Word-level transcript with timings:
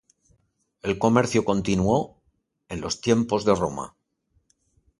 El 0.81 0.97
comercio 0.97 1.45
continuó 1.45 2.17
en 2.69 2.81
los 2.81 3.01
tiempos 3.01 3.45
de 3.45 3.53
Roma. 3.53 3.93